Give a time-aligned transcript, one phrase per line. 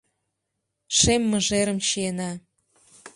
[0.97, 2.31] Шем мыжерым чиена.